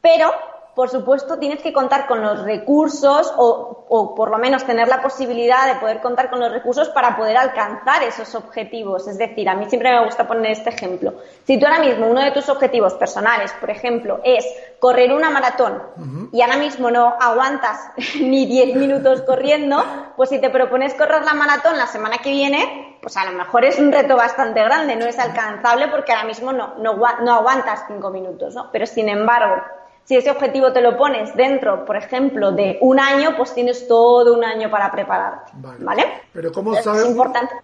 Pero 0.00 0.32
por 0.80 0.88
supuesto, 0.88 1.38
tienes 1.38 1.60
que 1.60 1.74
contar 1.74 2.06
con 2.06 2.22
los 2.22 2.42
recursos 2.42 3.30
o, 3.36 3.84
o, 3.86 4.14
por 4.14 4.30
lo 4.30 4.38
menos 4.38 4.64
tener 4.64 4.88
la 4.88 5.02
posibilidad 5.02 5.66
de 5.66 5.78
poder 5.78 6.00
contar 6.00 6.30
con 6.30 6.40
los 6.40 6.50
recursos 6.50 6.88
para 6.88 7.18
poder 7.18 7.36
alcanzar 7.36 8.02
esos 8.02 8.34
objetivos. 8.34 9.06
Es 9.06 9.18
decir, 9.18 9.46
a 9.50 9.54
mí 9.54 9.66
siempre 9.68 9.92
me 9.92 10.06
gusta 10.06 10.26
poner 10.26 10.52
este 10.52 10.70
ejemplo. 10.70 11.12
Si 11.44 11.58
tú 11.58 11.66
ahora 11.66 11.80
mismo 11.80 12.06
uno 12.06 12.22
de 12.22 12.30
tus 12.30 12.48
objetivos 12.48 12.94
personales, 12.94 13.52
por 13.60 13.68
ejemplo, 13.68 14.20
es 14.24 14.42
correr 14.78 15.12
una 15.12 15.28
maratón 15.28 15.82
y 16.32 16.40
ahora 16.40 16.56
mismo 16.56 16.90
no 16.90 17.14
aguantas 17.20 17.78
ni 18.18 18.46
10 18.46 18.76
minutos 18.76 19.20
corriendo, 19.20 19.84
pues 20.16 20.30
si 20.30 20.38
te 20.38 20.48
propones 20.48 20.94
correr 20.94 21.26
la 21.26 21.34
maratón 21.34 21.76
la 21.76 21.88
semana 21.88 22.16
que 22.24 22.30
viene, 22.30 22.96
pues 23.02 23.18
a 23.18 23.26
lo 23.26 23.32
mejor 23.32 23.66
es 23.66 23.78
un 23.78 23.92
reto 23.92 24.16
bastante 24.16 24.64
grande, 24.64 24.96
no 24.96 25.04
es 25.04 25.18
alcanzable 25.18 25.88
porque 25.88 26.12
ahora 26.12 26.24
mismo 26.24 26.54
no, 26.54 26.76
no, 26.78 26.96
no 27.22 27.34
aguantas 27.34 27.84
5 27.86 28.10
minutos, 28.10 28.54
¿no? 28.54 28.70
Pero 28.72 28.86
sin 28.86 29.10
embargo, 29.10 29.56
Si 30.04 30.16
ese 30.16 30.30
objetivo 30.30 30.72
te 30.72 30.80
lo 30.80 30.96
pones 30.96 31.34
dentro, 31.36 31.84
por 31.84 31.96
ejemplo, 31.96 32.50
de 32.50 32.78
un 32.80 32.98
año, 32.98 33.36
pues 33.36 33.54
tienes 33.54 33.86
todo 33.86 34.34
un 34.34 34.44
año 34.44 34.70
para 34.70 34.90
prepararte. 34.90 35.52
¿Vale? 35.54 36.22
Pero 36.32 36.50
como 36.52 36.74
sabes, 36.82 37.06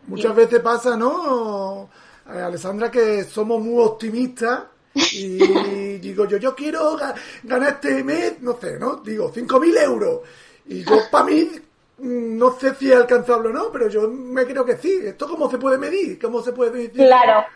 muchas 0.06 0.34
veces 0.34 0.60
pasa, 0.60 0.96
¿no, 0.96 1.88
eh, 2.32 2.40
Alessandra, 2.40 2.90
que 2.90 3.24
somos 3.24 3.60
muy 3.60 3.82
optimistas 3.82 4.62
y 4.94 5.38
digo 5.98 6.24
yo, 6.26 6.38
yo 6.38 6.54
quiero 6.54 6.96
ganar 7.42 7.68
este 7.74 8.02
mes, 8.02 8.40
no 8.40 8.56
sé, 8.58 8.78
¿no? 8.78 8.96
Digo, 8.96 9.32
5.000 9.32 9.82
euros. 9.82 10.20
Y 10.66 10.84
yo, 10.84 10.98
para 11.10 11.24
mí, 11.24 11.50
mm, 11.98 12.36
no 12.36 12.52
sé 12.58 12.74
si 12.74 12.90
es 12.90 12.96
alcanzable 12.96 13.48
o 13.48 13.52
no, 13.52 13.70
pero 13.70 13.88
yo 13.88 14.08
me 14.08 14.44
creo 14.46 14.64
que 14.64 14.76
sí. 14.76 15.00
¿Esto 15.04 15.28
cómo 15.28 15.50
se 15.50 15.58
puede 15.58 15.78
medir? 15.78 16.18
¿Cómo 16.18 16.42
se 16.42 16.52
puede 16.52 16.70
medir? 16.70 16.92
Claro. 16.92 17.46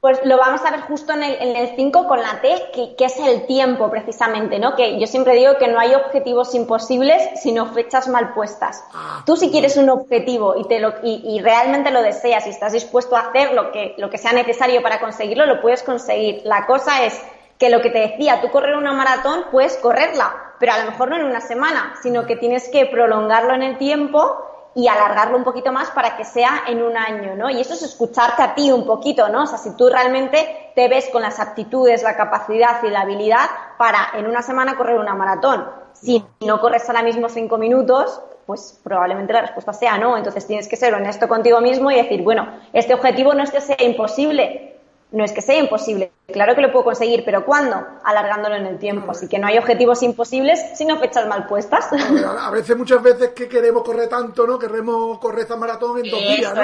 Pues 0.00 0.24
lo 0.24 0.38
vamos 0.38 0.64
a 0.64 0.70
ver 0.70 0.82
justo 0.82 1.12
en 1.12 1.24
el 1.24 1.74
5 1.74 2.06
con 2.06 2.22
la 2.22 2.40
T, 2.40 2.70
que, 2.96 3.04
es 3.04 3.18
el 3.18 3.46
tiempo 3.46 3.90
precisamente, 3.90 4.60
¿no? 4.60 4.76
Que 4.76 5.00
yo 5.00 5.08
siempre 5.08 5.34
digo 5.34 5.58
que 5.58 5.66
no 5.66 5.80
hay 5.80 5.92
objetivos 5.96 6.54
imposibles, 6.54 7.20
sino 7.42 7.66
fechas 7.66 8.06
mal 8.06 8.32
puestas. 8.32 8.84
Ah, 8.94 9.24
Tú 9.26 9.36
si 9.36 9.50
quieres 9.50 9.76
un 9.76 9.90
objetivo 9.90 10.54
y, 10.56 10.68
te 10.68 10.78
lo, 10.78 10.94
y, 11.02 11.40
realmente 11.40 11.90
lo 11.90 12.00
deseas 12.00 12.46
y 12.46 12.50
estás 12.50 12.74
dispuesto 12.74 13.16
a 13.16 13.22
hacer 13.22 13.54
lo 13.54 13.72
que, 13.72 13.96
lo 13.98 14.08
que 14.08 14.18
sea 14.18 14.32
necesario 14.32 14.82
para 14.82 15.00
conseguirlo, 15.00 15.46
lo 15.46 15.60
puedes 15.60 15.82
conseguir. 15.82 16.42
La 16.44 16.66
cosa 16.66 17.04
es 17.04 17.20
que 17.58 17.68
lo 17.68 17.80
que 17.80 17.90
te 17.90 17.98
decía, 17.98 18.40
tú 18.40 18.50
correr 18.50 18.76
una 18.76 18.92
maratón, 18.92 19.46
puedes 19.50 19.76
correrla, 19.78 20.54
pero 20.60 20.74
a 20.74 20.78
lo 20.78 20.92
mejor 20.92 21.10
no 21.10 21.16
en 21.16 21.24
una 21.24 21.40
semana, 21.40 21.94
sino 22.00 22.24
que 22.24 22.36
tienes 22.36 22.68
que 22.68 22.86
prolongarlo 22.86 23.52
en 23.54 23.64
el 23.64 23.78
tiempo 23.78 24.47
y 24.74 24.86
alargarlo 24.86 25.36
un 25.36 25.44
poquito 25.44 25.72
más 25.72 25.90
para 25.90 26.16
que 26.16 26.24
sea 26.24 26.64
en 26.68 26.82
un 26.82 26.96
año, 26.96 27.34
¿no? 27.34 27.50
Y 27.50 27.60
eso 27.60 27.74
es 27.74 27.82
escucharte 27.82 28.42
a 28.42 28.54
ti 28.54 28.70
un 28.70 28.86
poquito, 28.86 29.28
¿no? 29.28 29.44
O 29.44 29.46
sea, 29.46 29.58
si 29.58 29.76
tú 29.76 29.88
realmente 29.88 30.72
te 30.74 30.88
ves 30.88 31.08
con 31.10 31.22
las 31.22 31.40
aptitudes, 31.40 32.02
la 32.02 32.16
capacidad 32.16 32.82
y 32.82 32.88
la 32.88 33.00
habilidad 33.00 33.48
para 33.76 34.10
en 34.14 34.26
una 34.26 34.42
semana 34.42 34.76
correr 34.76 34.98
una 34.98 35.14
maratón. 35.14 35.68
Si 35.92 36.24
no 36.46 36.60
corres 36.60 36.88
ahora 36.88 37.02
mismo 37.02 37.28
cinco 37.28 37.58
minutos, 37.58 38.20
pues 38.46 38.80
probablemente 38.82 39.32
la 39.32 39.42
respuesta 39.42 39.72
sea 39.72 39.98
no. 39.98 40.16
Entonces 40.16 40.46
tienes 40.46 40.68
que 40.68 40.76
ser 40.76 40.94
honesto 40.94 41.28
contigo 41.28 41.60
mismo 41.60 41.90
y 41.90 41.96
decir, 41.96 42.22
bueno, 42.22 42.46
este 42.72 42.94
objetivo 42.94 43.34
no 43.34 43.42
es 43.42 43.50
que 43.50 43.60
sea 43.60 43.82
imposible, 43.82 44.77
no 45.10 45.24
es 45.24 45.32
que 45.32 45.40
sea 45.40 45.58
imposible, 45.58 46.12
claro 46.30 46.54
que 46.54 46.60
lo 46.60 46.70
puedo 46.70 46.84
conseguir, 46.84 47.24
pero 47.24 47.44
¿cuándo? 47.44 47.82
Alargándolo 48.04 48.56
en 48.56 48.66
el 48.66 48.78
tiempo. 48.78 49.10
Así 49.10 49.28
que 49.28 49.38
no 49.38 49.46
hay 49.46 49.56
objetivos 49.56 50.02
imposibles, 50.02 50.60
sino 50.74 50.98
fechas 50.98 51.26
mal 51.26 51.46
puestas. 51.46 51.88
A 51.92 52.50
veces, 52.50 52.76
muchas 52.76 53.02
veces 53.02 53.30
que 53.30 53.48
queremos 53.48 53.82
correr 53.82 54.08
tanto, 54.08 54.46
¿no? 54.46 54.58
Queremos 54.58 55.18
correr 55.18 55.40
esta 55.40 55.56
maratón 55.56 56.04
en 56.04 56.10
dos 56.10 56.20
días, 56.20 56.54
¿no? 56.54 56.62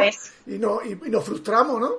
Y, 0.55 0.59
no 0.59 0.81
y 0.83 1.11
nos 1.11 1.25
frustramos, 1.25 1.81
¿no? 1.81 1.91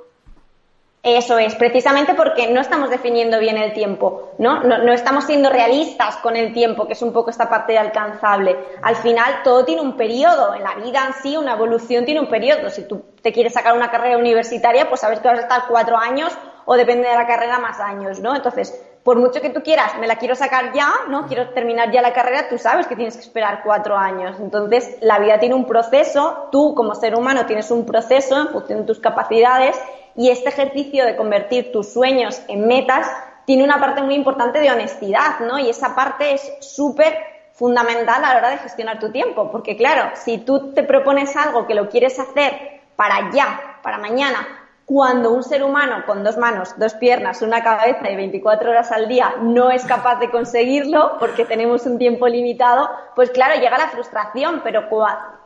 Eso 1.06 1.38
es, 1.38 1.54
precisamente 1.54 2.16
porque 2.16 2.52
no 2.52 2.60
estamos 2.60 2.90
definiendo 2.90 3.38
bien 3.38 3.58
el 3.58 3.74
tiempo, 3.74 4.32
¿no? 4.40 4.64
¿no? 4.64 4.92
estamos 4.92 5.26
siendo 5.26 5.52
realistas 5.52 6.16
con 6.16 6.36
el 6.36 6.52
tiempo, 6.52 6.88
que 6.88 6.94
es 6.94 7.02
un 7.04 7.14
poco 7.14 7.30
esta 7.30 7.48
parte 7.48 7.74
de 7.74 7.78
alcanzable. 7.78 8.58
Al 8.82 8.96
final 8.96 9.44
todo 9.44 9.64
tiene 9.66 9.84
un 9.84 9.96
periodo, 9.96 10.56
en 10.56 10.64
la 10.64 10.74
vida 10.74 11.06
en 11.06 11.14
sí 11.22 11.38
una 11.38 11.54
evolución 11.54 12.06
tiene 12.06 12.22
un 12.22 12.28
periodo. 12.28 12.72
Si 12.72 12.88
tú 12.88 13.04
te 13.22 13.32
quieres 13.32 13.54
sacar 13.54 13.78
una 13.78 13.92
carrera 13.92 14.18
universitaria, 14.18 14.90
pues 14.90 15.02
sabes 15.02 15.20
que 15.20 15.28
vas 15.28 15.38
a 15.38 15.44
estar 15.44 15.66
cuatro 15.68 15.96
años 15.96 16.36
o 16.66 16.76
depende 16.76 17.08
de 17.08 17.14
la 17.14 17.28
carrera 17.28 17.60
más 17.60 17.80
años, 17.80 18.20
¿no? 18.20 18.36
Entonces, 18.36 18.74
por 19.04 19.20
mucho 19.20 19.42
que 19.42 19.52
tú 19.52 19.62
quieras, 19.62 19.96
me 20.00 20.08
la 20.08 20.16
quiero 20.16 20.34
sacar 20.34 20.74
ya, 20.74 20.92
¿no? 21.08 21.28
Quiero 21.28 21.50
terminar 21.50 21.92
ya 21.92 22.02
la 22.02 22.14
carrera, 22.14 22.50
tú 22.50 22.58
sabes 22.58 22.88
que 22.88 22.96
tienes 22.96 23.14
que 23.14 23.22
esperar 23.22 23.62
cuatro 23.64 23.96
años. 23.96 24.38
Entonces, 24.40 24.98
la 25.02 25.20
vida 25.20 25.38
tiene 25.38 25.54
un 25.54 25.68
proceso, 25.68 26.50
tú 26.52 26.74
como 26.74 26.96
ser 26.96 27.14
humano 27.14 27.46
tienes 27.46 27.70
un 27.70 27.86
proceso 27.86 28.42
en 28.42 28.48
función 28.48 28.80
de 28.80 28.86
tus 28.86 29.00
capacidades 29.00 29.80
y 30.16 30.30
este 30.30 30.50
ejercicio 30.50 31.06
de 31.06 31.16
convertir 31.16 31.72
tus 31.72 31.92
sueños 31.92 32.42
en 32.48 32.68
metas 32.68 33.08
tiene 33.46 33.64
una 33.64 33.80
parte 33.80 34.02
muy 34.02 34.16
importante 34.16 34.60
de 34.60 34.72
honestidad, 34.72 35.40
¿no? 35.42 35.60
Y 35.60 35.70
esa 35.70 35.96
parte 35.96 36.34
es 36.34 36.54
súper 36.62 37.18
fundamental 37.54 38.24
a 38.24 38.34
la 38.34 38.38
hora 38.38 38.50
de 38.50 38.58
gestionar 38.58 39.00
tu 39.00 39.12
tiempo, 39.12 39.52
porque 39.52 39.78
claro, 39.78 40.12
si 40.16 40.40
tú 40.40 40.74
te 40.74 40.84
propones 40.84 41.36
algo 41.36 41.68
que 41.68 41.76
lo 41.76 41.90
quieres 41.90 42.20
hacer 42.20 42.82
para 42.96 43.32
ya, 43.32 43.80
para 43.82 43.98
mañana, 43.98 44.65
cuando 44.86 45.32
un 45.32 45.44
ser 45.44 45.64
humano 45.64 46.04
con 46.06 46.24
dos 46.24 46.38
manos, 46.38 46.78
dos 46.78 46.94
piernas, 46.94 47.42
una 47.42 47.64
cabeza 47.64 48.10
y 48.10 48.16
24 48.16 48.70
horas 48.70 48.92
al 48.92 49.08
día 49.08 49.34
no 49.42 49.72
es 49.72 49.84
capaz 49.84 50.20
de 50.20 50.30
conseguirlo 50.30 51.18
porque 51.20 51.44
tenemos 51.44 51.88
un 51.88 51.98
tiempo 51.98 52.28
limitado, 52.28 52.90
pues 53.16 53.32
claro, 53.32 53.60
llega 53.60 53.80
la 53.80 53.88
frustración, 53.88 54.62
pero 54.64 54.84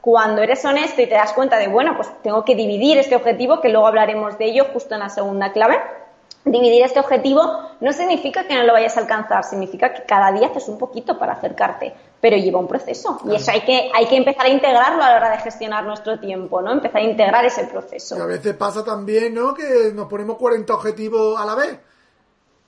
cuando 0.01 0.41
eres 0.41 0.65
honesto 0.65 1.01
y 1.01 1.08
te 1.08 1.15
das 1.15 1.31
cuenta 1.31 1.58
de, 1.58 1.69
bueno, 1.69 1.96
pues 1.96 2.10
tengo 2.22 2.43
que 2.43 2.55
dividir 2.55 2.98
este 2.98 3.15
objetivo, 3.15 3.62
que 3.62 3.69
luego 3.69 3.88
hablaremos 3.88 4.38
de 4.38 4.46
ello 4.46 4.65
justo 4.74 4.96
en 4.96 5.00
la 5.00 5.10
segunda 5.10 5.53
clave, 5.53 5.79
dividir 6.46 6.84
este 6.84 7.00
objetivo 7.00 7.41
no 7.79 7.93
significa 7.93 8.48
que 8.48 8.55
no 8.55 8.63
lo 8.63 8.74
vayas 8.74 8.98
a 8.98 9.01
alcanzar, 9.01 9.43
significa 9.43 9.93
que 9.93 10.03
cada 10.03 10.31
día 10.31 10.48
haces 10.48 10.67
un 10.67 10.77
poquito 10.77 11.17
para 11.17 11.34
acercarte, 11.34 11.93
pero 12.19 12.38
lleva 12.38 12.60
un 12.60 12.67
proceso 12.67 13.19
y 13.25 13.36
eso 13.36 13.51
hay 13.51 13.62
que, 13.62 13.91
hay 13.93 14.08
que 14.08 14.17
empezar 14.17 14.46
a 14.46 14.50
integrarlo 14.50 15.03
a 15.03 15.10
la 15.10 15.15
hora 15.15 15.29
de 15.31 15.38
gestionar 15.39 15.86
nuestro 15.86 16.19
tiempo, 16.19 16.62
¿no? 16.62 16.72
Empezar 16.72 17.01
a 17.01 17.05
integrar 17.05 17.46
ese 17.46 17.65
proceso. 17.65 18.17
Y 18.17 18.22
a 18.22 18.25
veces 18.25 18.55
pasa 18.55 18.84
también, 18.84 19.34
¿no? 19.34 19.53
Que 19.53 19.91
nos 19.93 20.08
ponemos 20.08 20.38
40 20.38 20.74
objetivos 20.74 21.39
a 21.39 21.46
la 21.46 21.55
vez 21.55 21.79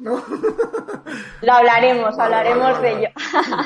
¿no? 0.01 0.21
Lo 1.41 1.53
hablaremos, 1.53 2.17
hablaremos 2.17 2.81
de 2.81 2.91
ello, 2.91 3.09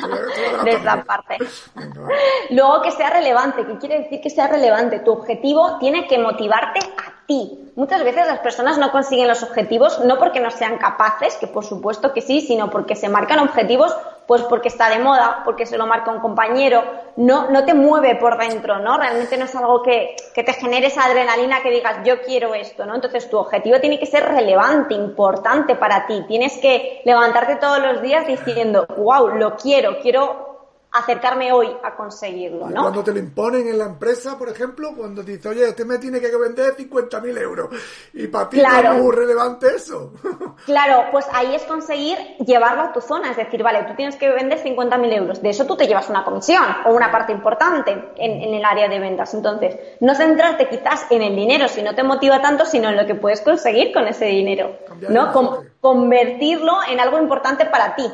de 0.63 0.71
esa 0.71 1.03
parte. 1.03 1.38
Luego 2.51 2.81
que 2.81 2.91
sea 2.91 3.09
relevante, 3.09 3.65
¿qué 3.65 3.77
quiere 3.77 4.00
decir 4.01 4.21
que 4.21 4.29
sea 4.29 4.47
relevante? 4.47 5.00
Tu 5.00 5.12
objetivo 5.12 5.77
tiene 5.79 6.07
que 6.07 6.19
motivarte 6.19 6.79
a 6.79 7.04
ti. 7.25 7.72
Muchas 7.75 8.03
veces 8.03 8.27
las 8.27 8.39
personas 8.39 8.77
no 8.77 8.91
consiguen 8.91 9.27
los 9.27 9.44
objetivos 9.44 10.00
no 10.05 10.17
porque 10.17 10.39
no 10.39 10.51
sean 10.51 10.77
capaces, 10.77 11.36
que 11.36 11.48
por 11.48 11.65
supuesto 11.65 12.13
que 12.13 12.22
sí, 12.22 12.41
sino 12.41 12.70
porque 12.70 12.96
se 12.96 13.10
marcan 13.10 13.39
objetivos 13.39 13.96
pues 14.27 14.41
porque 14.44 14.70
está 14.70 14.89
de 14.89 15.00
moda, 15.00 15.41
porque 15.46 15.65
se 15.65 15.77
lo 15.77 15.86
marca 15.86 16.12
un 16.12 16.20
compañero, 16.20 16.84
no, 17.15 17.50
no 17.51 17.63
te 17.65 17.74
mueve 17.74 18.15
por 18.15 18.38
dentro, 18.38 18.79
¿no? 18.79 18.98
Realmente 18.98 19.38
no 19.38 19.46
es 19.46 19.55
algo 19.55 19.84
que, 19.84 20.15
que 20.34 20.44
te 20.44 20.53
genere 20.53 20.88
esa 20.88 21.05
adrenalina 21.05 21.62
que 21.62 21.70
digas, 21.70 21.98
yo 22.03 22.22
quiero 22.22 22.55
esto, 22.55 22.86
¿no? 22.86 22.96
Entonces 22.96 23.29
tu 23.29 23.38
objetivo 23.38 23.79
tiene 23.79 24.00
que 24.00 24.05
ser 24.05 24.25
relevante, 24.25 24.96
importante 24.96 25.75
para 25.75 26.08
ti. 26.08 26.24
Tienes 26.27 26.58
que 26.58 27.01
levantarte 27.05 27.58
todos 27.58 27.79
los 27.79 28.01
días 28.01 28.25
diciendo, 28.25 28.88
wow, 28.98 29.27
lo 29.27 29.55
quiero, 29.55 30.00
quiero 30.00 30.45
acercarme 30.96 31.52
hoy 31.52 31.75
a 31.84 31.96
conseguirlo, 31.96 32.70
¿no? 32.70 32.82
Cuando 32.82 33.04
te 33.04 33.12
lo 33.12 33.20
imponen 33.20 33.68
en 33.68 33.78
la 33.78 33.86
empresa, 33.86 34.38
por 34.38 34.50
ejemplo, 34.50 34.94
cuando 34.96 35.24
te 35.24 35.34
dice, 35.34 35.50
oye, 35.50 35.68
usted 35.68 35.86
me 35.86 35.98
tiene 35.98 36.20
que 36.20 36.36
vender 36.36 36.75
50.000 36.75 37.38
euros, 37.40 37.70
y 38.14 38.28
para 38.28 38.50
ti 38.50 38.62
es 38.62 38.94
muy 38.94 39.16
relevante 39.16 39.75
eso. 39.75 40.14
claro, 40.66 41.06
pues 41.12 41.25
ahí 41.34 41.56
es 41.56 41.64
conseguir 41.64 42.18
llevarlo 42.46 42.84
a 42.84 42.94
tu 42.94 43.02
zona, 43.02 43.32
es 43.32 43.38
decir, 43.38 43.62
vale, 43.64 43.84
tú 43.84 43.94
tienes 43.96 44.16
que 44.16 44.30
vender 44.32 44.64
50.000 44.64 45.14
euros, 45.14 45.42
de 45.42 45.50
eso 45.50 45.66
tú 45.66 45.75
te 45.75 45.88
llevas 45.88 46.10
una 46.10 46.24
comisión 46.24 46.64
o 46.86 46.94
una 46.94 47.12
parte 47.12 47.32
importante 47.32 47.92
en, 48.18 48.54
el 48.54 48.64
área 48.64 48.88
de 48.88 49.00
ventas. 49.00 49.34
Entonces, 49.34 49.78
no 50.00 50.16
centrarte 50.16 50.70
quizás 50.70 51.06
en 51.10 51.22
el 51.22 51.36
dinero 51.36 51.68
si 51.68 51.82
no 51.82 51.96
te 51.96 52.04
motiva 52.04 52.42
tanto, 52.42 52.66
sino 52.66 52.90
en 52.90 52.98
lo 52.98 53.06
que 53.06 53.16
puedes 53.16 53.42
conseguir 53.42 53.92
con 53.94 54.08
ese 54.08 54.25
dinero, 54.25 54.78
¿no? 55.10 55.32
convertirlo 55.82 56.80
en 56.90 57.00
algo 57.00 57.20
importante 57.20 57.66
para 57.66 57.96
ti, 57.96 58.12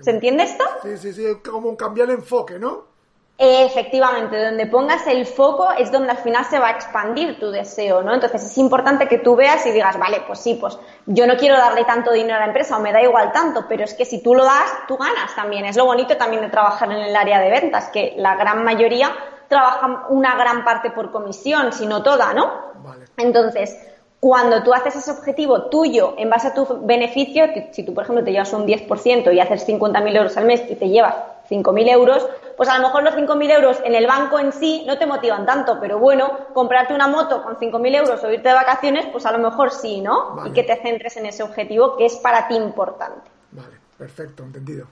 ¿Se 0.00 0.10
entiende 0.10 0.44
esto? 0.44 0.64
Sí, 0.82 0.96
sí, 0.96 1.12
sí, 1.12 1.26
es 1.26 1.36
como 1.36 1.76
cambiar 1.76 2.08
el 2.08 2.16
enfoque, 2.16 2.58
¿no? 2.58 2.92
Efectivamente, 3.38 4.44
donde 4.44 4.66
pongas 4.66 5.06
el 5.06 5.26
foco 5.26 5.72
es 5.72 5.90
donde 5.90 6.10
al 6.10 6.18
final 6.18 6.44
se 6.44 6.58
va 6.58 6.68
a 6.68 6.70
expandir 6.72 7.40
tu 7.40 7.50
deseo, 7.50 8.02
¿no? 8.02 8.14
Entonces 8.14 8.44
es 8.44 8.58
importante 8.58 9.08
que 9.08 9.18
tú 9.18 9.34
veas 9.34 9.66
y 9.66 9.72
digas, 9.72 9.98
vale, 9.98 10.22
pues 10.26 10.38
sí, 10.38 10.54
pues 10.60 10.78
yo 11.06 11.26
no 11.26 11.36
quiero 11.36 11.56
darle 11.56 11.84
tanto 11.84 12.12
dinero 12.12 12.36
a 12.36 12.40
la 12.40 12.46
empresa 12.46 12.76
o 12.76 12.80
me 12.80 12.92
da 12.92 13.02
igual 13.02 13.32
tanto, 13.32 13.64
pero 13.68 13.84
es 13.84 13.94
que 13.94 14.04
si 14.04 14.22
tú 14.22 14.34
lo 14.34 14.44
das, 14.44 14.70
tú 14.86 14.96
ganas 14.96 15.34
también. 15.34 15.64
Es 15.64 15.76
lo 15.76 15.86
bonito 15.86 16.16
también 16.16 16.42
de 16.42 16.50
trabajar 16.50 16.92
en 16.92 16.98
el 16.98 17.16
área 17.16 17.40
de 17.40 17.50
ventas, 17.50 17.88
que 17.88 18.14
la 18.16 18.36
gran 18.36 18.62
mayoría 18.62 19.10
trabaja 19.48 20.06
una 20.10 20.36
gran 20.36 20.64
parte 20.64 20.90
por 20.90 21.10
comisión, 21.10 21.72
si 21.72 21.86
no 21.86 22.02
toda, 22.02 22.32
¿no? 22.34 22.72
Vale. 22.76 23.06
Entonces, 23.16 23.76
cuando 24.22 24.62
tú 24.62 24.72
haces 24.72 24.94
ese 24.94 25.10
objetivo 25.10 25.62
tuyo 25.62 26.14
en 26.16 26.30
base 26.30 26.46
a 26.46 26.54
tu 26.54 26.64
beneficio, 26.86 27.44
si 27.72 27.82
tú, 27.82 27.92
por 27.92 28.04
ejemplo, 28.04 28.22
te 28.22 28.30
llevas 28.30 28.52
un 28.52 28.64
10% 28.64 29.34
y 29.34 29.40
haces 29.40 29.66
50.000 29.66 30.16
euros 30.16 30.36
al 30.36 30.44
mes 30.44 30.62
y 30.70 30.76
te 30.76 30.88
llevas 30.88 31.16
5.000 31.50 31.88
euros, 31.88 32.28
pues 32.56 32.68
a 32.68 32.78
lo 32.78 32.86
mejor 32.86 33.02
los 33.02 33.16
5.000 33.16 33.50
euros 33.50 33.78
en 33.84 33.96
el 33.96 34.06
banco 34.06 34.38
en 34.38 34.52
sí 34.52 34.84
no 34.86 34.96
te 34.96 35.06
motivan 35.06 35.44
tanto, 35.44 35.78
pero 35.80 35.98
bueno, 35.98 36.38
comprarte 36.54 36.94
una 36.94 37.08
moto 37.08 37.42
con 37.42 37.56
5.000 37.56 37.96
euros 37.96 38.22
o 38.22 38.30
irte 38.30 38.48
de 38.48 38.54
vacaciones, 38.54 39.06
pues 39.10 39.26
a 39.26 39.32
lo 39.32 39.38
mejor 39.38 39.72
sí, 39.72 40.00
¿no? 40.00 40.40
Y 40.46 40.52
que 40.52 40.62
te 40.62 40.76
centres 40.80 41.16
en 41.16 41.26
ese 41.26 41.42
objetivo 41.42 41.96
que 41.96 42.06
es 42.06 42.14
para 42.14 42.46
ti 42.46 42.54
importante. 42.54 43.28
Vale, 43.50 43.76
perfecto, 43.98 44.44
entendido. 44.44 44.86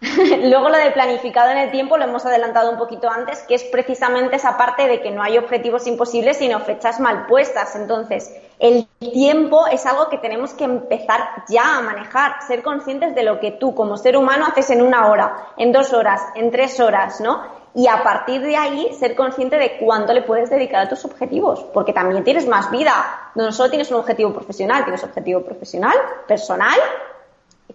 Luego 0.42 0.68
lo 0.68 0.76
de 0.76 0.90
planificado 0.90 1.50
en 1.50 1.58
el 1.58 1.70
tiempo 1.70 1.96
lo 1.96 2.04
hemos 2.04 2.26
adelantado 2.26 2.70
un 2.70 2.76
poquito 2.76 3.08
antes, 3.08 3.42
que 3.44 3.54
es 3.54 3.64
precisamente 3.64 4.36
esa 4.36 4.58
parte 4.58 4.86
de 4.86 5.00
que 5.00 5.10
no 5.10 5.22
hay 5.22 5.38
objetivos 5.38 5.86
imposibles, 5.86 6.36
sino 6.36 6.60
fechas 6.60 7.00
mal 7.00 7.26
puestas. 7.26 7.74
Entonces, 7.76 8.30
el 8.58 8.86
tiempo 8.98 9.66
es 9.66 9.86
algo 9.86 10.10
que 10.10 10.18
tenemos 10.18 10.52
que 10.52 10.64
empezar 10.64 11.44
ya 11.48 11.78
a 11.78 11.80
manejar, 11.80 12.42
ser 12.46 12.62
conscientes 12.62 13.14
de 13.14 13.22
lo 13.22 13.40
que 13.40 13.52
tú 13.52 13.74
como 13.74 13.96
ser 13.96 14.18
humano 14.18 14.46
haces 14.46 14.68
en 14.70 14.82
una 14.82 15.08
hora, 15.08 15.48
en 15.56 15.72
dos 15.72 15.94
horas, 15.94 16.20
en 16.34 16.50
tres 16.50 16.78
horas, 16.78 17.20
¿no? 17.22 17.66
Y 17.74 17.88
a 17.88 18.02
partir 18.02 18.42
de 18.42 18.56
ahí 18.56 18.94
ser 18.98 19.14
consciente 19.14 19.56
de 19.58 19.78
cuánto 19.78 20.12
le 20.12 20.22
puedes 20.22 20.50
dedicar 20.50 20.86
a 20.86 20.88
tus 20.88 21.04
objetivos, 21.06 21.64
porque 21.72 21.92
también 21.92 22.22
tienes 22.22 22.46
más 22.46 22.70
vida. 22.70 23.30
No 23.34 23.50
solo 23.52 23.70
tienes 23.70 23.90
un 23.90 23.98
objetivo 23.98 24.32
profesional, 24.32 24.84
tienes 24.84 25.04
objetivo 25.04 25.42
profesional, 25.42 25.96
personal 26.26 26.78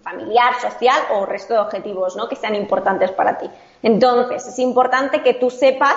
familiar, 0.02 0.54
social 0.60 1.00
o 1.14 1.26
resto 1.26 1.54
de 1.54 1.60
objetivos, 1.60 2.16
¿no? 2.16 2.28
Que 2.28 2.36
sean 2.36 2.54
importantes 2.54 3.10
para 3.12 3.38
ti. 3.38 3.50
Entonces, 3.82 4.46
es 4.46 4.58
importante 4.58 5.22
que 5.22 5.34
tú 5.34 5.50
sepas 5.50 5.96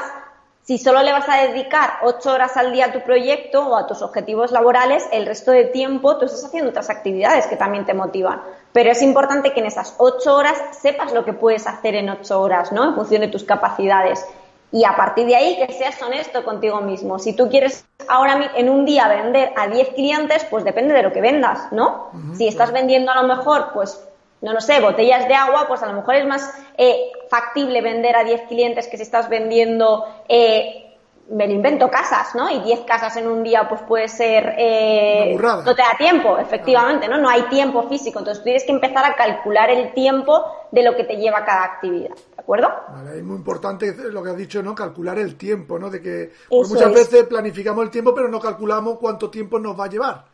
si 0.65 0.79
solo 0.79 1.03
le 1.03 1.11
vas 1.11 1.29
a 1.29 1.43
dedicar 1.43 1.99
ocho 2.01 2.31
horas 2.31 2.57
al 2.57 2.71
día 2.71 2.87
a 2.87 2.91
tu 2.91 3.01
proyecto 3.01 3.67
o 3.67 3.75
a 3.75 3.85
tus 3.85 4.01
objetivos 4.01 4.51
laborales, 4.51 5.07
el 5.11 5.27
resto 5.27 5.51
de 5.51 5.65
tiempo 5.65 6.17
tú 6.17 6.25
estás 6.25 6.43
haciendo 6.43 6.71
otras 6.71 6.89
actividades 6.89 7.45
que 7.45 7.55
también 7.55 7.85
te 7.85 7.93
motivan. 7.93 8.41
Pero 8.73 8.89
es 8.89 9.03
importante 9.03 9.53
que 9.53 9.59
en 9.59 9.67
esas 9.67 9.93
ocho 9.99 10.35
horas 10.35 10.57
sepas 10.81 11.13
lo 11.13 11.23
que 11.23 11.33
puedes 11.33 11.67
hacer 11.67 11.93
en 11.93 12.09
ocho 12.09 12.41
horas, 12.41 12.71
¿no? 12.71 12.83
En 12.83 12.95
función 12.95 13.21
de 13.21 13.27
tus 13.27 13.43
capacidades. 13.43 14.25
Y 14.75 14.83
a 14.83 14.93
partir 14.97 15.25
de 15.25 15.37
ahí 15.37 15.55
que 15.55 15.71
seas 15.71 16.01
honesto 16.01 16.43
contigo 16.43 16.81
mismo. 16.81 17.17
Si 17.17 17.31
tú 17.31 17.47
quieres 17.47 17.85
ahora 18.09 18.51
en 18.57 18.69
un 18.69 18.83
día 18.83 19.07
vender 19.07 19.53
a 19.55 19.69
10 19.69 19.93
clientes, 19.93 20.45
pues 20.49 20.65
depende 20.65 20.93
de 20.93 21.01
lo 21.01 21.13
que 21.13 21.21
vendas, 21.21 21.71
¿no? 21.71 22.09
si 22.35 22.49
estás 22.49 22.73
vendiendo 22.73 23.09
a 23.09 23.21
lo 23.21 23.25
mejor, 23.25 23.69
pues 23.73 24.05
no 24.41 24.51
lo 24.51 24.59
sé, 24.59 24.81
botellas 24.81 25.29
de 25.29 25.33
agua, 25.33 25.69
pues 25.69 25.81
a 25.81 25.85
lo 25.85 25.93
mejor 25.93 26.15
es 26.15 26.27
más 26.27 26.53
eh, 26.77 27.09
factible 27.29 27.79
vender 27.79 28.17
a 28.17 28.25
10 28.25 28.49
clientes 28.49 28.89
que 28.89 28.97
si 28.97 29.03
estás 29.03 29.29
vendiendo, 29.29 30.03
eh, 30.27 30.84
me 31.29 31.47
lo 31.47 31.53
invento, 31.53 31.89
casas, 31.89 32.35
¿no? 32.35 32.49
Y 32.49 32.59
10 32.61 32.81
casas 32.81 33.17
en 33.17 33.27
un 33.27 33.43
día, 33.43 33.67
pues 33.67 33.81
puede 33.81 34.07
ser, 34.07 34.55
eh, 34.57 35.35
no 35.37 35.75
te 35.75 35.81
da 35.81 35.97
tiempo, 35.97 36.37
efectivamente, 36.37 37.07
¿no? 37.07 37.17
No 37.17 37.29
hay 37.29 37.43
tiempo 37.43 37.87
físico, 37.89 38.19
entonces 38.19 38.43
tienes 38.43 38.63
que 38.63 38.71
empezar 38.71 39.03
a 39.05 39.15
calcular 39.15 39.69
el 39.71 39.93
tiempo 39.93 40.45
de 40.71 40.83
lo 40.83 40.95
que 40.95 41.03
te 41.03 41.15
lleva 41.17 41.43
cada 41.43 41.63
actividad, 41.63 42.15
¿de 42.15 42.41
acuerdo? 42.41 42.69
Vale, 42.89 43.17
es 43.17 43.23
muy 43.23 43.37
importante 43.37 43.95
lo 44.11 44.23
que 44.23 44.29
has 44.29 44.37
dicho, 44.37 44.61
¿no? 44.61 44.75
Calcular 44.75 45.17
el 45.17 45.35
tiempo, 45.35 45.79
¿no? 45.79 45.89
De 45.89 46.01
que 46.01 46.31
muchas 46.51 46.93
veces 46.93 47.23
planificamos 47.23 47.83
el 47.83 47.89
tiempo, 47.89 48.13
pero 48.13 48.27
no 48.27 48.39
calculamos 48.39 48.99
cuánto 48.99 49.29
tiempo 49.29 49.57
nos 49.57 49.79
va 49.79 49.85
a 49.85 49.89
llevar. 49.89 50.25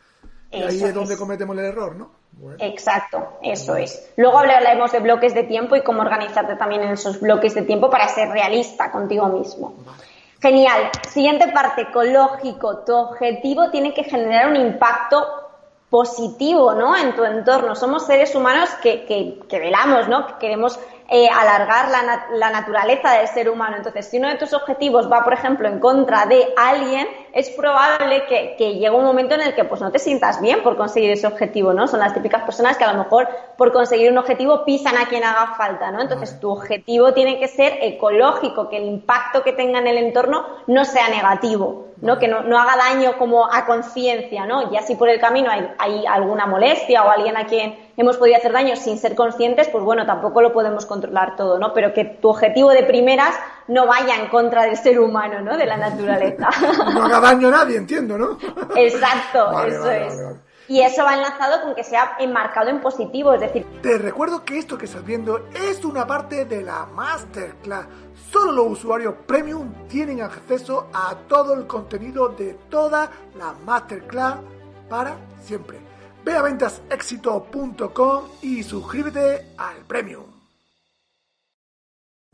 Y 0.51 0.61
ahí 0.61 0.83
es 0.83 0.93
donde 0.93 1.15
cometemos 1.15 1.57
el 1.57 1.63
error, 1.63 1.95
¿no? 1.95 2.21
Exacto, 2.59 3.37
eso 3.41 3.75
es. 3.75 4.11
Luego 4.17 4.39
hablaremos 4.39 4.91
de 4.91 4.99
bloques 4.99 5.33
de 5.33 5.43
tiempo 5.43 5.75
y 5.75 5.83
cómo 5.83 6.01
organizarte 6.01 6.55
también 6.55 6.81
en 6.81 6.91
esos 6.91 7.21
bloques 7.21 7.53
de 7.53 7.61
tiempo 7.61 7.89
para 7.89 8.07
ser 8.09 8.29
realista 8.29 8.91
contigo 8.91 9.27
mismo. 9.27 9.75
Genial. 10.41 10.89
Siguiente 11.07 11.49
parte, 11.49 11.83
ecológico. 11.83 12.79
Tu 12.79 12.93
objetivo 12.93 13.69
tiene 13.69 13.93
que 13.93 14.03
generar 14.03 14.49
un 14.49 14.55
impacto 14.55 15.23
positivo, 15.89 16.73
¿no? 16.73 16.97
En 16.97 17.15
tu 17.15 17.23
entorno. 17.23 17.75
Somos 17.75 18.07
seres 18.07 18.33
humanos 18.33 18.69
que, 18.81 19.05
que, 19.05 19.39
que 19.47 19.59
velamos, 19.59 20.07
¿no? 20.07 20.25
Que 20.25 20.33
queremos 20.39 20.79
eh, 21.13 21.27
alargar 21.27 21.89
la, 21.89 22.25
la, 22.31 22.49
naturaleza 22.51 23.11
del 23.11 23.27
ser 23.27 23.49
humano. 23.49 23.75
Entonces, 23.75 24.07
si 24.07 24.17
uno 24.17 24.29
de 24.29 24.37
tus 24.37 24.53
objetivos 24.53 25.11
va, 25.11 25.25
por 25.25 25.33
ejemplo, 25.33 25.67
en 25.67 25.77
contra 25.79 26.25
de 26.25 26.53
alguien, 26.55 27.05
es 27.33 27.49
probable 27.49 28.23
que, 28.27 28.55
que 28.57 28.75
llegue 28.75 28.89
un 28.91 29.03
momento 29.03 29.35
en 29.35 29.41
el 29.41 29.53
que 29.53 29.65
pues 29.65 29.81
no 29.81 29.91
te 29.91 29.99
sientas 29.99 30.39
bien 30.39 30.63
por 30.63 30.77
conseguir 30.77 31.11
ese 31.11 31.27
objetivo, 31.27 31.73
¿no? 31.73 31.85
Son 31.89 31.99
las 31.99 32.13
típicas 32.13 32.43
personas 32.43 32.77
que 32.77 32.85
a 32.85 32.93
lo 32.93 32.99
mejor 33.03 33.27
por 33.57 33.73
conseguir 33.73 34.09
un 34.09 34.19
objetivo 34.19 34.63
pisan 34.63 34.97
a 34.97 35.09
quien 35.09 35.25
haga 35.25 35.55
falta, 35.57 35.91
¿no? 35.91 36.01
Entonces, 36.01 36.39
tu 36.39 36.49
objetivo 36.49 37.13
tiene 37.13 37.39
que 37.39 37.49
ser 37.49 37.79
ecológico, 37.81 38.69
que 38.69 38.77
el 38.77 38.85
impacto 38.85 39.43
que 39.43 39.51
tenga 39.51 39.79
en 39.79 39.87
el 39.87 39.97
entorno 39.97 40.45
no 40.67 40.85
sea 40.85 41.09
negativo. 41.09 41.87
¿no? 42.01 42.17
Que 42.17 42.27
no, 42.27 42.41
no, 42.41 42.59
haga 42.59 42.77
daño 42.77 43.17
como 43.17 43.45
a 43.45 43.65
conciencia, 43.65 44.45
¿no? 44.45 44.71
Ya 44.71 44.81
si 44.81 44.95
por 44.95 45.07
el 45.07 45.19
camino 45.19 45.51
hay, 45.51 45.69
hay, 45.77 46.05
alguna 46.07 46.47
molestia 46.47 47.03
o 47.03 47.09
alguien 47.09 47.37
a 47.37 47.45
quien 47.45 47.77
hemos 47.97 48.17
podido 48.17 48.37
hacer 48.37 48.51
daño 48.51 48.75
sin 48.75 48.97
ser 48.97 49.15
conscientes, 49.15 49.67
pues 49.69 49.83
bueno, 49.83 50.05
tampoco 50.05 50.41
lo 50.41 50.53
podemos 50.53 50.85
controlar 50.85 51.35
todo, 51.35 51.59
¿no? 51.59 51.73
Pero 51.73 51.93
que 51.93 52.05
tu 52.05 52.29
objetivo 52.29 52.69
de 52.71 52.83
primeras 52.83 53.35
no 53.67 53.87
vaya 53.87 54.15
en 54.15 54.27
contra 54.29 54.63
del 54.63 54.77
ser 54.77 54.99
humano, 54.99 55.41
¿no? 55.41 55.57
De 55.57 55.65
la 55.65 55.77
naturaleza. 55.77 56.49
no 56.93 57.05
haga 57.05 57.19
daño 57.19 57.47
a 57.47 57.51
nadie, 57.51 57.77
entiendo, 57.77 58.17
¿no? 58.17 58.37
Exacto, 58.75 59.61
eso 59.65 59.91
es. 59.91 60.13
y 60.67 60.81
eso 60.81 61.03
va 61.03 61.15
enlazado 61.15 61.61
con 61.63 61.75
que 61.75 61.83
sea 61.83 62.15
enmarcado 62.19 62.69
en 62.69 62.81
positivo, 62.81 63.33
es 63.33 63.41
decir... 63.41 63.65
Te 63.81 63.97
recuerdo 63.97 64.43
que 64.43 64.57
esto 64.57 64.77
que 64.77 64.85
estás 64.85 65.05
viendo 65.05 65.47
es 65.53 65.83
una 65.83 66.07
parte 66.07 66.45
de 66.45 66.61
la 66.61 66.85
Masterclass. 66.85 67.87
Solo 68.31 68.51
los 68.51 68.79
usuarios 68.79 69.15
premium 69.25 69.73
tienen 69.87 70.21
acceso 70.21 70.87
a 70.93 71.15
todo 71.27 71.53
el 71.53 71.67
contenido 71.67 72.29
de 72.29 72.53
toda 72.69 73.09
la 73.37 73.53
Masterclass 73.65 74.37
para 74.89 75.15
siempre. 75.41 75.90
Ve 76.23 76.33
a 76.33 76.41
ventasexito.com 76.41 78.23
y 78.41 78.63
suscríbete 78.63 79.47
al 79.57 79.77
premium. 79.87 80.30